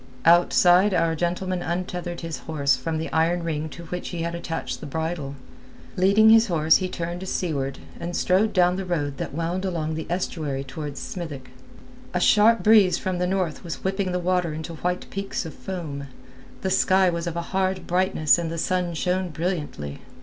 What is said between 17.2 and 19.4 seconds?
of a hard brightness and the sun shone